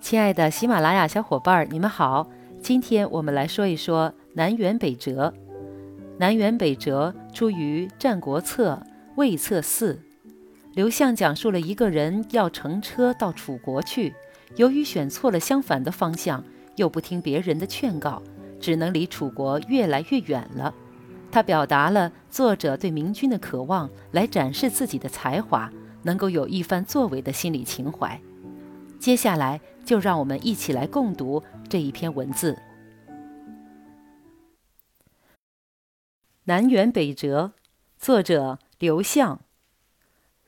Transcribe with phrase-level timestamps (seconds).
[0.00, 2.28] 亲爱的喜马拉雅小伙伴儿，你们好！
[2.60, 5.32] 今天我们来说一说南辕北辙。
[6.18, 8.82] 南辕北辙出于《战国策·
[9.16, 9.94] 魏策四》。
[10.74, 14.14] 刘向讲述了一个人要乘车到楚国去，
[14.56, 16.44] 由于选错了相反的方向，
[16.76, 18.22] 又不听别人的劝告，
[18.58, 20.74] 只能离楚国越来越远了。
[21.30, 25.70] 他表达了作者对明君的渴望，来展示自己的才华，
[26.02, 28.20] 能够有一番作为的心理情怀。
[29.02, 32.56] 接下来就让我们一起来共读这一篇文字。
[36.44, 37.50] 南辕北辙，
[37.98, 39.40] 作者刘向。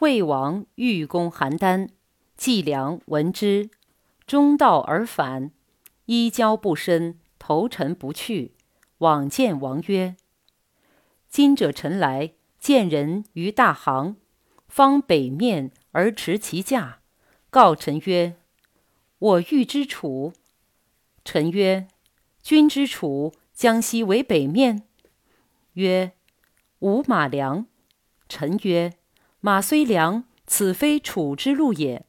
[0.00, 1.90] 魏王欲攻邯郸，
[2.36, 3.70] 季梁闻之，
[4.26, 5.52] 中道而返，
[6.06, 8.56] 衣交不伸，投陈不去，
[8.98, 10.16] 往见王曰
[11.30, 14.16] ：“今者臣来见人于大行，
[14.66, 16.98] 方北面而持其驾，
[17.50, 18.34] 告臣曰。”
[19.20, 20.32] 我欲之楚，
[21.24, 21.86] 臣曰
[22.42, 24.84] ：“君之楚，江西为北面。”
[25.74, 26.12] 曰
[26.80, 27.66] ：“吾马良。”
[28.30, 28.94] 臣曰
[29.40, 32.06] ：“马虽良，此非楚之路也。”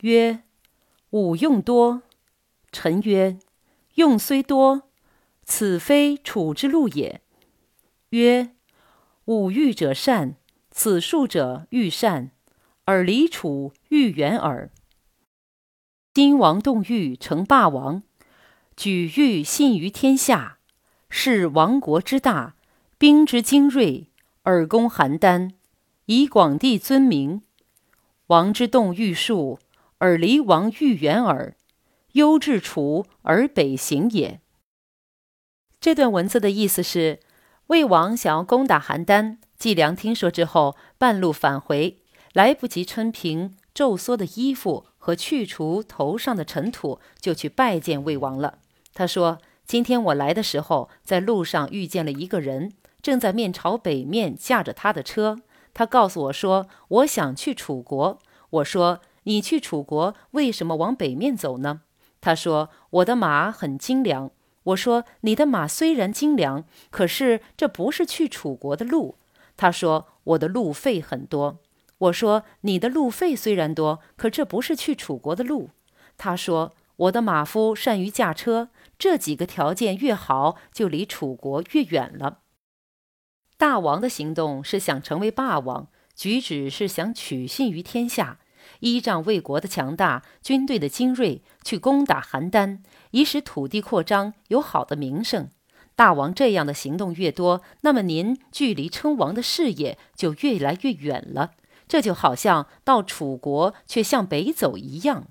[0.00, 0.42] 曰
[1.10, 2.02] ：“吾用多。”
[2.70, 3.38] 臣曰
[3.96, 4.82] ：“用虽多，
[5.44, 7.22] 此非楚之路也。”
[8.10, 8.54] 曰
[9.24, 10.36] ：“吾欲者善，
[10.70, 12.32] 此术者欲善，
[12.84, 14.70] 而离楚欲远耳。”
[16.20, 18.02] 今王动欲成霸王，
[18.76, 20.58] 举欲信于天下，
[21.08, 22.56] 是亡国之大，
[22.98, 24.10] 兵之精锐，
[24.42, 25.52] 而攻邯郸，
[26.06, 27.42] 以广地尊名。
[28.26, 29.60] 王之动欲术，
[29.98, 31.54] 而离王欲远耳，
[32.14, 34.40] 忧至楚而北行也。
[35.80, 37.20] 这段文字的意思是，
[37.68, 42.02] 魏王想要攻打邯郸，季梁听说之后，半路返回，
[42.32, 44.87] 来不及穿平皱缩的衣服。
[45.08, 48.58] 和去除头上的尘土，就去拜见魏王了。
[48.92, 55.38] 他说：“今天我来的时候，在路上遇见了一个人，正在面朝北面驾着他的车。
[55.72, 58.18] 他告诉我说，我想去楚国。
[58.50, 61.80] 我说，你去楚国为什么往北面走呢？
[62.20, 64.30] 他说，我的马很精良。
[64.64, 69.16] 我说，你的马虽然精良，可是这不是去楚国的路。
[69.56, 71.60] 他说，我的路费很多。”
[71.98, 75.70] 我说：“你的路费虽然多，可这不是去楚国的路。”
[76.16, 82.40] 他说：“我的马夫善于驾车，这几个条件越好，就离楚国越远了。”
[83.58, 88.38] 大王的行动是想成为霸王，举止是想取信于天下，
[88.80, 92.78] 依仗魏国的强大、军队的精锐去攻打邯郸，
[93.10, 95.50] 以使土地扩张有好的名声。
[95.96, 101.54] 大王这样的行动越多，那么您距离称王的事业就越来越远了。
[101.88, 105.28] 这就好像到楚国却向北走一样。